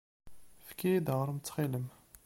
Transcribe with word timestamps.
Efk-iyi-d 0.61 1.07
aɣrum 1.13 1.39
ttxil-m. 1.39 1.87